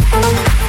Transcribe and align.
Música 0.00 0.59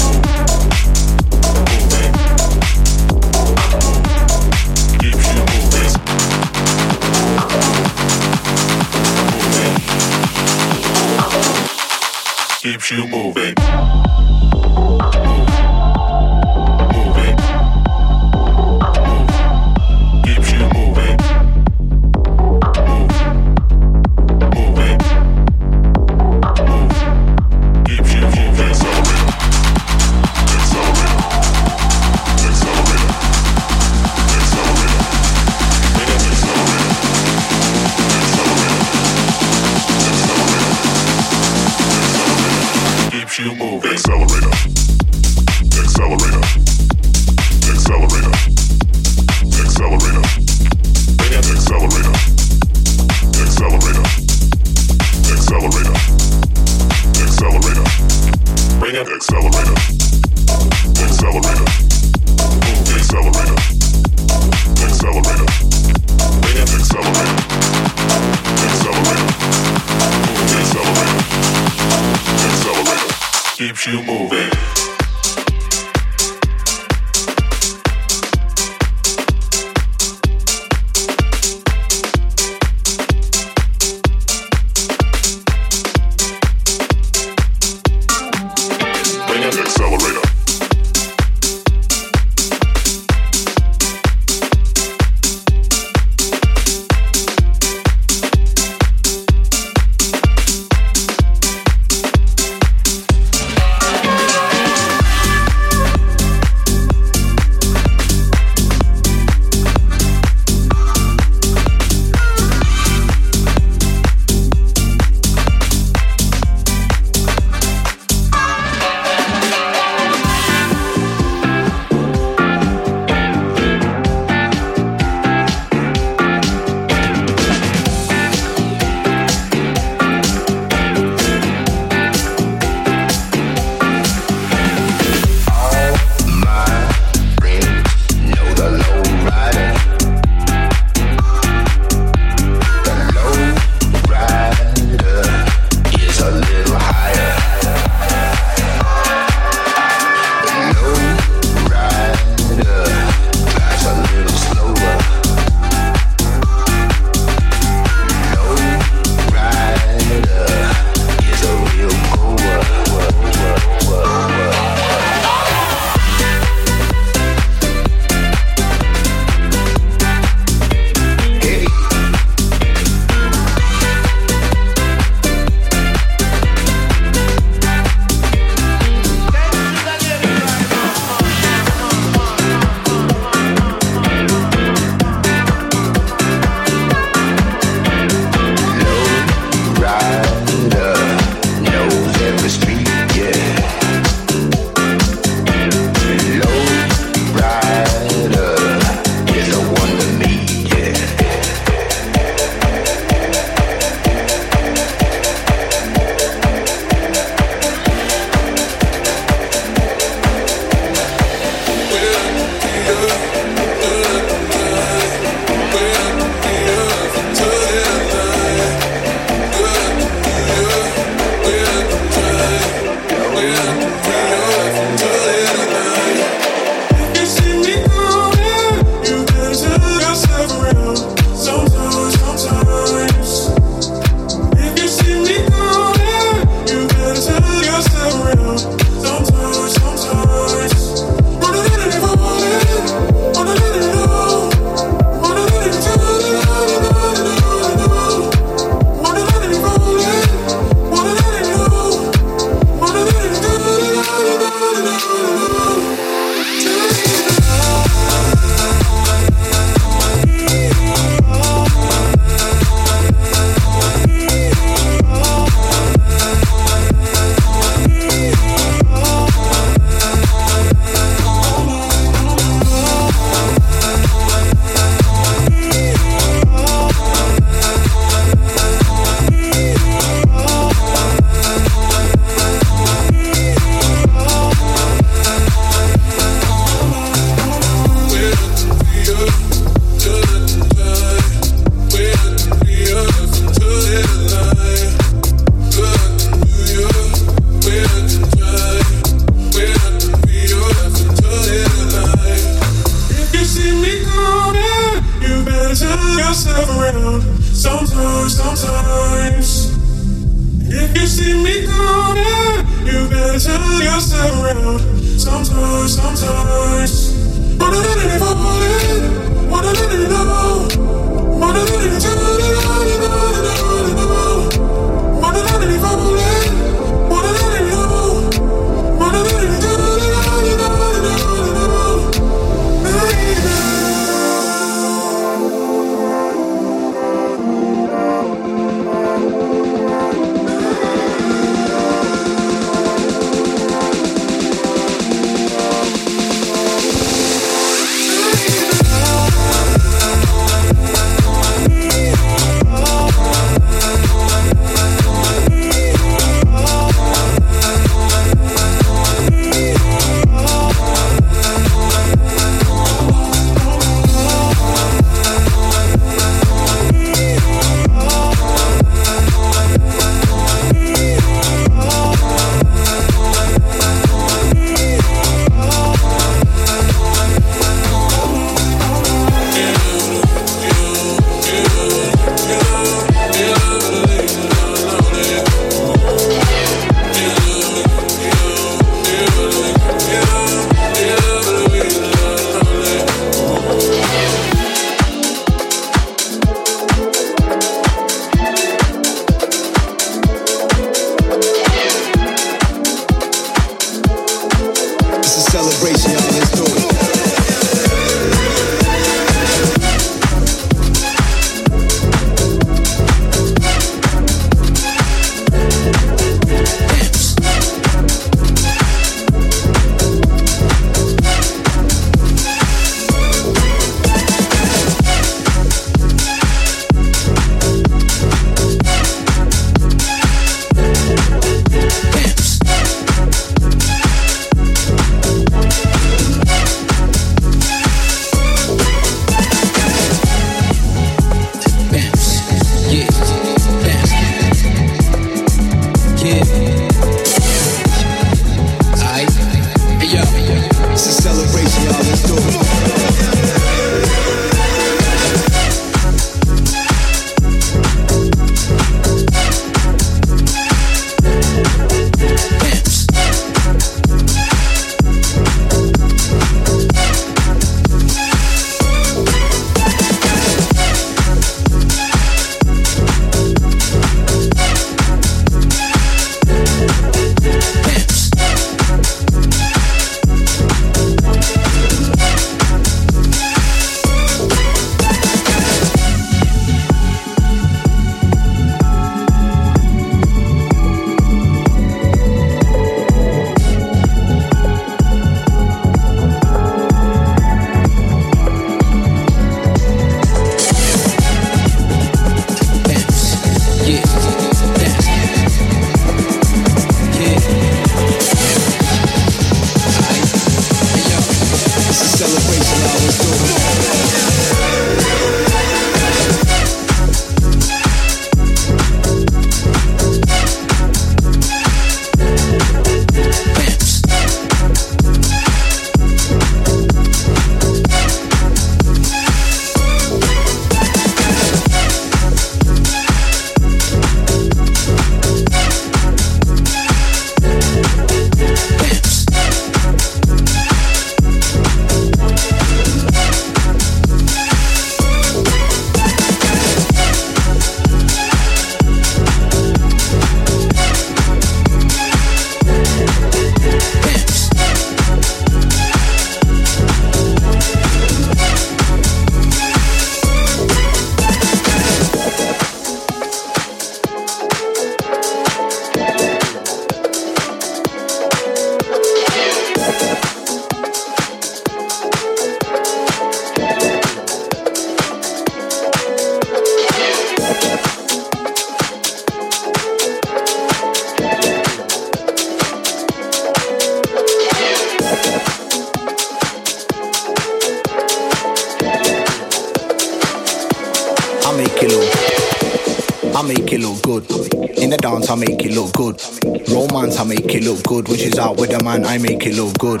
dance, 595.10 595.30
I 595.30 595.36
make 595.36 595.64
it 595.64 595.72
look 595.72 595.92
good. 595.92 596.20
Romance, 596.68 597.18
I 597.18 597.24
make 597.24 597.54
it 597.54 597.62
look 597.62 597.82
good. 597.84 598.08
When 598.08 598.18
she's 598.18 598.38
out 598.38 598.56
with 598.56 598.72
a 598.72 598.82
man, 598.82 599.04
I 599.04 599.18
make 599.18 599.46
it 599.46 599.54
look 599.54 599.78
good. 599.78 600.00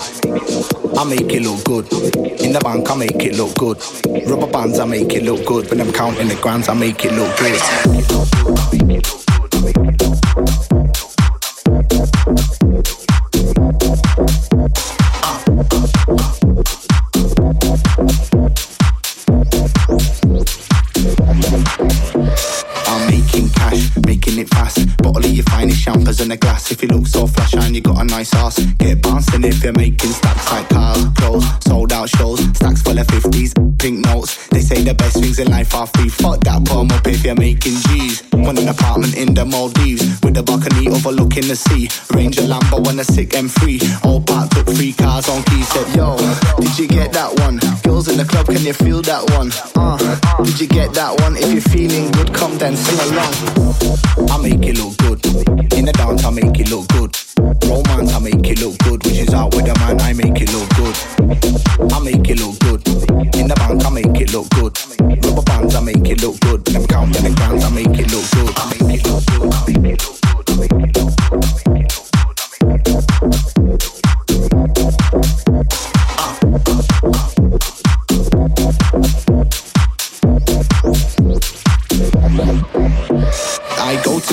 I 0.98 1.04
make 1.04 1.32
it 1.32 1.42
look 1.42 1.62
good. 1.64 1.86
In 2.40 2.52
the 2.52 2.60
bank, 2.60 2.90
I 2.90 2.96
make 2.96 3.22
it 3.22 3.36
look 3.36 3.56
good. 3.56 3.78
Rubber 4.28 4.50
bands, 4.50 4.80
I 4.80 4.84
make 4.84 5.12
it 5.14 5.22
look 5.22 5.46
good. 5.46 5.70
When 5.70 5.80
I'm 5.80 5.92
counting 5.92 6.28
the 6.28 6.34
grands, 6.36 6.68
I 6.68 6.74
make 6.74 7.04
it 7.04 7.12
look 7.12 7.36
good. 7.38 9.25
In 26.26 26.32
a 26.32 26.36
glass. 26.36 26.72
If 26.72 26.82
you 26.82 26.88
look 26.88 27.06
so 27.06 27.26
flash 27.26 27.54
and 27.54 27.74
you 27.74 27.80
got 27.80 28.00
a 28.00 28.04
nice 28.04 28.34
ass, 28.34 28.58
get 28.78 29.00
bouncing 29.00 29.44
if 29.44 29.62
you're 29.62 29.72
making 29.72 30.10
the 34.86 34.94
best 34.94 35.18
things 35.20 35.38
in 35.40 35.50
life 35.50 35.74
are 35.74 35.86
free. 35.88 36.08
Fuck 36.08 36.40
that, 36.44 36.64
put 36.64 36.78
'em 36.78 36.92
up 36.92 37.06
if 37.08 37.24
you're 37.24 37.34
making 37.34 37.74
G's. 37.88 38.22
Want 38.32 38.58
an 38.58 38.68
apartment 38.68 39.14
in 39.16 39.34
the 39.34 39.44
Maldives 39.44 40.20
with 40.22 40.36
a 40.36 40.42
balcony 40.42 40.88
overlooking 40.88 41.48
the 41.48 41.56
sea. 41.56 41.88
Range 42.14 42.38
a 42.38 42.42
Lambo 42.42 42.86
on 42.86 42.98
a 43.00 43.04
sick 43.04 43.30
M3. 43.34 43.80
All 44.04 44.20
parked 44.20 44.56
up, 44.56 44.66
three 44.66 44.92
cars 44.92 45.28
on 45.28 45.42
key. 45.44 45.62
Said, 45.62 45.88
Yo, 45.96 46.16
did 46.60 46.78
you 46.78 46.86
get 46.86 47.12
that 47.12 47.34
one? 47.40 47.58
Girls 47.82 48.06
in 48.08 48.16
the 48.16 48.24
club, 48.24 48.46
can 48.46 48.62
you 48.62 48.72
feel 48.72 49.02
that 49.02 49.28
one? 49.36 49.50
Uh, 49.74 49.98
did 50.44 50.60
you 50.60 50.68
get 50.68 50.94
that 50.94 51.20
one? 51.20 51.36
If 51.36 51.50
you're 51.52 51.68
feeling 51.74 52.10
good, 52.12 52.32
come 52.32 52.56
then 52.58 52.76
sing 52.76 53.00
along. 53.10 53.34
I 54.30 54.38
make 54.38 54.64
it 54.70 54.78
look 54.78 54.96
good 54.98 55.18
in 55.74 55.84
the 55.86 55.92
dance. 55.92 56.24
I 56.24 56.30
make 56.30 56.60
it 56.60 56.70
look 56.70 56.86
good. 56.88 57.25
Romance, 57.40 58.12
I 58.12 58.18
make 58.20 58.46
it 58.48 58.60
look 58.60 58.78
good. 58.78 59.04
When 59.04 59.14
she's 59.14 59.34
out 59.34 59.54
with 59.54 59.66
a 59.66 59.74
man, 59.78 60.00
I 60.00 60.12
make 60.12 60.40
it 60.40 60.52
look 60.52 60.68
good. 60.76 60.96
I 61.92 62.00
make 62.00 62.28
it 62.28 62.40
look 62.40 62.58
good. 62.60 62.86
In 63.36 63.48
the 63.48 63.54
bank, 63.56 63.84
I 63.84 63.90
make 63.90 64.20
it 64.20 64.32
look 64.32 64.48
good. 64.50 64.78
Rubber 65.24 65.42
bands, 65.42 65.74
I 65.74 65.80
make 65.80 66.08
it 66.08 66.22
look 66.22 66.40
good. 66.40 66.64
Them 66.64 66.86
counting 66.86 67.24
the 67.24 67.34
grands, 67.36 67.64
I 67.64 67.70
make 67.70 67.98
it 67.98 68.10
look 68.10 68.30
good. 68.30 68.52
I 68.56 68.70
make 68.70 69.00
it 69.00 69.05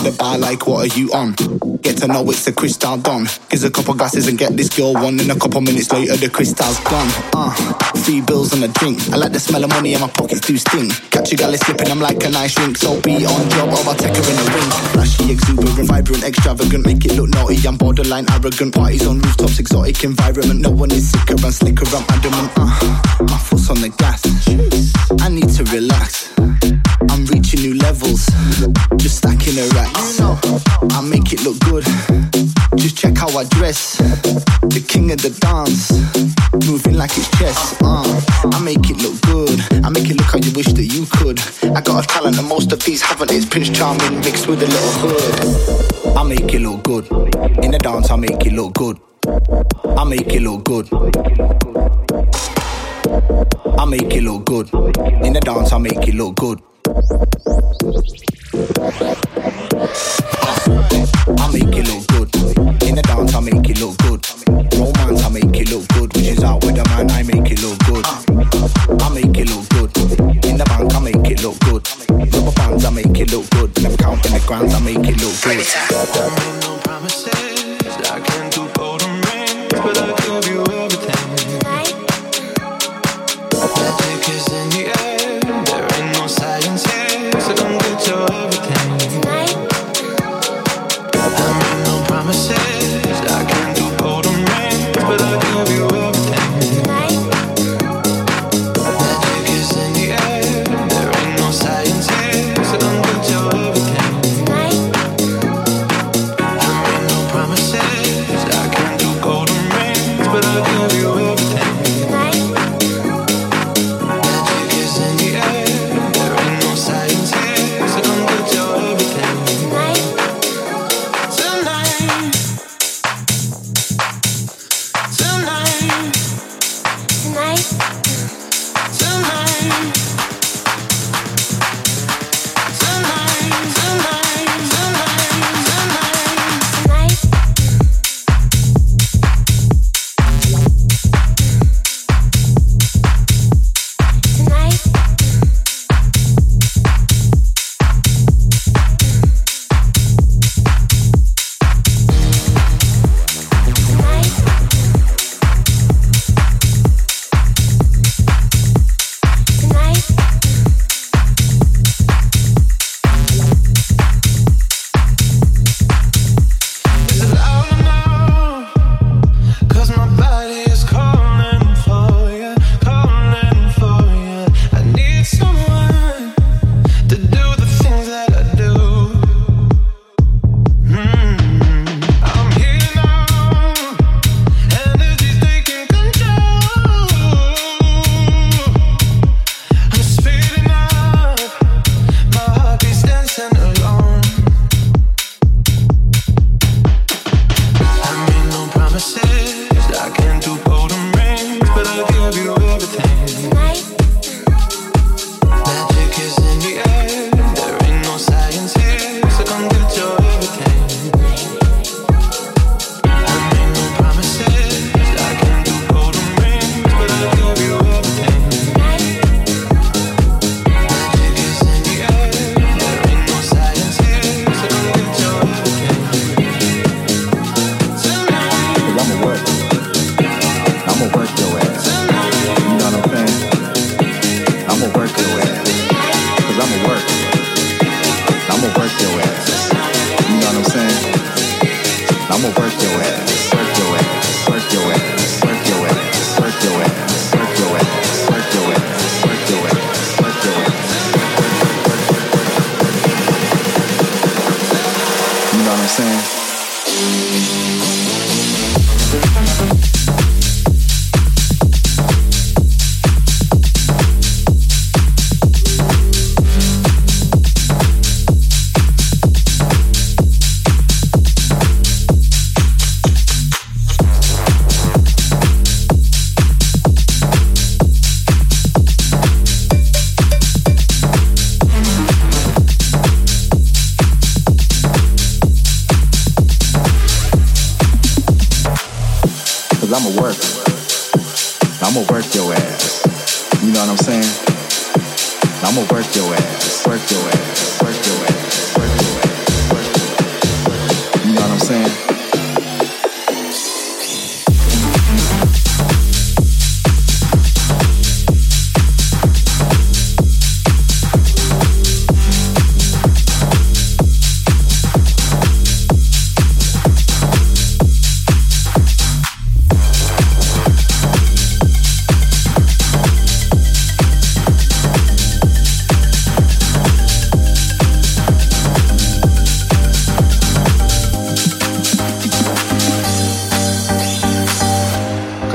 the 0.04 0.12
bar 0.12 0.38
like, 0.38 0.68
what 0.68 0.84
are 0.84 1.00
you 1.00 1.12
on? 1.14 1.32
Get 1.82 1.98
to 1.98 2.08
know 2.08 2.30
it's 2.30 2.46
the 2.46 2.52
Cristal 2.52 2.98
Don. 2.98 3.26
Gives 3.50 3.64
a 3.64 3.72
couple 3.72 3.94
glasses 3.94 4.28
and 4.28 4.38
get 4.38 4.56
this 4.56 4.70
girl 4.70 4.94
one. 4.94 5.20
And 5.20 5.32
a 5.32 5.36
couple 5.40 5.62
minutes 5.62 5.92
later, 5.92 6.16
the 6.16 6.30
Cristal's 6.30 6.80
gone. 6.84 7.08
Uh, 7.34 7.52
three 8.04 8.22
bills 8.22 8.54
and 8.54 8.64
a 8.64 8.68
drink. 8.68 9.00
I 9.12 9.18
like 9.18 9.32
the 9.32 9.40
smell 9.40 9.64
of 9.64 9.70
money 9.70 9.94
and 9.94 10.02
my 10.02 10.10
pockets 10.10 10.42
do 10.42 10.58
sting. 10.58 10.90
Catch 11.12 11.34
a 11.34 11.36
gal 11.36 11.54
slipping, 11.54 11.90
I'm 11.90 12.00
like 12.00 12.24
a 12.24 12.30
nice 12.30 12.56
drink. 12.56 12.78
So 12.78 13.00
be 13.02 13.26
on 13.26 13.50
job 13.50 13.70
or 13.70 13.80
I'll 13.88 13.96
take 13.96 14.16
her 14.16 14.24
in 14.24 14.38
a 14.40 14.46
ring. 14.52 14.70
Flashy, 14.92 15.32
exuberant, 15.32 15.88
vibrant, 15.88 16.24
extravagant. 16.24 16.86
Make 16.86 17.06
it 17.06 17.16
look 17.16 17.30
naughty, 17.30 17.68
I'm 17.68 17.78
borderline 17.78 18.26
arrogant. 18.32 18.76
Parties 18.76 19.08
on 19.08 19.20
rooftops, 19.20 19.60
exotic 19.60 20.04
environment. 20.04 20.60
No 20.62 20.72
one 20.72 20.92
is 20.92 21.12
sicker 21.12 21.40
and 21.40 21.54
slicker, 21.54 21.88
I'm 21.96 22.06
adamant. 22.10 22.52
Uh, 22.58 23.26
my 23.28 23.38
foot's 23.38 23.70
on 23.70 23.80
the 23.82 23.90
gas. 23.90 24.24
I 25.20 25.30
need 25.30 25.50
to 25.50 25.64
relax. 25.66 26.34
I'm 27.10 27.26
reaching 27.28 27.62
new 27.62 27.76
levels. 27.76 28.26
Just 28.98 29.18
stacking 29.18 29.56
the 29.56 29.72
racks. 29.76 30.20
I 30.96 31.02
make 31.02 31.34
it 31.34 31.44
look 31.44 31.60
good. 31.60 31.86
Just 32.76 32.98
check 32.98 33.18
how 33.18 33.30
I 33.38 33.44
dress. 33.46 33.98
The 33.98 34.84
king 34.88 35.12
of 35.12 35.22
the 35.22 35.30
dance. 35.40 35.92
Moving 36.68 36.96
like 36.96 37.12
it's 37.18 37.30
chess. 37.38 37.76
Uh, 37.82 38.04
I 38.52 38.60
make 38.62 38.90
it 38.90 38.98
look 38.98 39.20
good. 39.22 39.60
I 39.86 39.90
make 39.90 40.10
it 40.10 40.18
look 40.18 40.28
how 40.28 40.40
you 40.40 40.52
wish 40.54 40.74
that 40.74 40.86
you 40.86 41.06
could. 41.18 41.40
I 41.76 41.82
got 41.82 42.04
a 42.04 42.08
talent 42.08 42.36
that 42.38 42.44
most 42.44 42.72
of 42.72 42.84
these 42.84 43.02
haven't. 43.02 43.32
It's 43.32 43.46
Prince 43.46 43.70
Charming 43.70 44.20
mixed 44.22 44.48
with 44.48 44.64
a 44.64 44.68
little 44.68 44.94
hood. 45.04 46.18
I 46.18 46.24
make 46.24 46.54
it 46.54 46.62
look 46.62 46.84
good. 46.84 47.06
In 47.64 47.72
the 47.72 47.80
dance, 47.80 48.10
I 48.10 48.16
make 48.16 48.46
it 48.46 48.54
look 48.54 48.74
good. 48.74 49.00
I 49.98 50.04
make 50.04 50.34
it 50.34 50.42
look 50.42 50.64
good. 50.64 50.90
I 53.06 53.86
make 53.86 54.14
it 54.14 54.24
look 54.24 54.46
good. 54.46 54.74
In 54.74 55.34
the 55.34 55.42
dance, 55.44 55.74
I 55.74 55.78
make 55.78 56.08
it 56.08 56.16
look 56.16 56.36
good. 56.36 56.62
I 61.38 61.52
make 61.52 61.76
it 61.76 61.86
look 61.88 62.08
good. 62.08 62.34
In 62.84 62.96
the 62.96 63.02
dance, 63.04 63.36
I 63.36 63.40
make 63.42 63.70
it 63.70 63.80
look 63.82 63.98
good. 63.98 64.26
Romance, 64.80 65.24
I 65.24 65.30
make 65.30 65.56
it 65.60 65.70
look 65.70 65.86
good. 65.90 66.14
When 66.16 66.24
she's 66.24 66.44
out 66.44 66.64
with 66.64 66.78
a 66.78 66.84
man, 66.86 67.12
I 67.12 67.24
make 67.24 67.52
it 67.52 67.62
look 67.62 67.78
good. 67.86 68.06
I 69.02 69.10
make 69.14 69.38
it 69.38 69.50
look 69.50 69.68
good. 69.70 69.92
In 70.46 70.58
the 70.58 70.64
bank, 70.66 70.96
I 70.96 71.00
make 71.00 71.30
it 71.30 71.44
look 71.44 71.60
good. 71.60 71.86
Rubber 72.10 72.52
bands, 72.56 72.86
I 72.86 72.90
make 72.90 73.20
it 73.20 73.32
look 73.34 73.50
good. 73.50 73.74
Them 73.76 73.98
counting 73.98 74.32
the 74.34 74.40
grands, 74.48 74.74
I 74.74 74.80
make 74.80 75.06
it 75.08 75.20
look 75.20 75.36
good. 75.44 75.68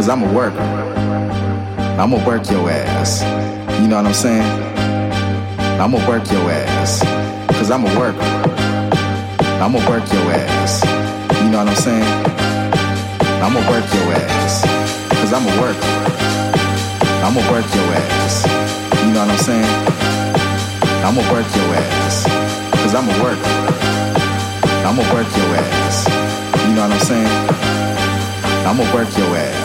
Cause 0.08 0.16
I'm 0.16 0.24
a 0.24 0.32
worker. 0.32 0.58
I'm 2.00 2.12
gonna 2.12 2.26
work 2.26 2.48
your 2.50 2.70
ass. 2.70 3.20
You 3.78 3.88
know 3.88 3.96
what 3.96 4.06
I'm 4.06 4.14
saying? 4.14 4.40
I'm 5.78 5.92
gonna 5.92 6.08
work 6.08 6.24
your 6.32 6.50
ass. 6.50 7.04
Cause 7.52 7.70
I'm 7.70 7.84
a 7.84 7.92
worker. 7.92 8.24
I'm 9.60 9.72
gonna 9.76 9.84
work 9.84 10.10
your 10.10 10.32
ass. 10.32 10.82
You 11.44 11.50
know 11.50 11.58
what 11.58 11.68
I'm 11.68 11.76
saying? 11.76 12.08
I'm 13.44 13.52
gonna 13.52 13.68
work 13.68 13.84
your 13.92 14.08
ass. 14.16 14.64
Cause 15.12 15.34
I'm 15.34 15.44
a 15.44 15.60
worker. 15.60 15.92
I'm 17.20 17.34
gonna 17.34 17.52
work 17.52 17.68
your 17.76 17.92
ass. 17.92 18.48
You 19.04 19.12
know 19.12 19.20
what 19.20 19.36
I'm 19.36 19.44
saying? 19.44 19.74
I'm 21.04 21.16
gonna 21.16 21.32
work 21.36 21.48
your 21.54 21.68
ass. 21.84 22.24
Cause 22.80 22.94
I'm 22.94 23.04
a 23.12 23.16
worker. 23.22 23.52
I'm 24.88 24.96
gonna 24.96 25.12
work 25.12 25.28
your 25.36 25.52
ass. 25.52 26.08
You 26.64 26.74
know 26.74 26.88
what 26.88 26.96
I'm 26.96 27.04
saying? 27.04 27.28
I'm 28.64 28.78
gonna 28.78 28.94
work 28.94 29.14
your 29.18 29.36
ass. 29.36 29.57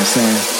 I'm 0.00 0.06
saying? 0.06 0.59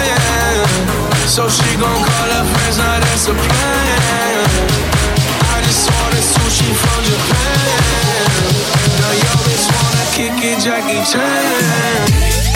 So 1.31 1.47
she 1.47 1.77
gon' 1.77 2.03
call 2.03 2.29
her 2.29 2.43
friends, 2.43 2.77
now 2.77 2.99
that's 2.99 3.29
a 3.29 3.33
plan. 3.33 4.49
I 5.55 5.61
just 5.63 5.87
ordered 6.03 6.27
sushi 6.27 6.75
from 6.75 7.03
Japan. 7.07 8.35
Now 8.99 9.13
yo 9.15 9.31
bitch 9.47 9.65
wanna 9.71 10.05
kick 10.11 10.43
it, 10.43 10.59
Jackie 10.59 10.99
Chan. 11.09 12.50